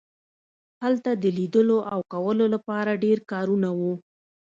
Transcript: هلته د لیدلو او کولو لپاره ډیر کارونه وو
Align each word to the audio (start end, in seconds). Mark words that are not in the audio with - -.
هلته 0.83 1.11
د 1.23 1.25
لیدلو 1.37 1.77
او 1.93 1.99
کولو 2.13 2.45
لپاره 2.55 2.99
ډیر 3.03 3.17
کارونه 3.31 3.69
وو 3.79 3.93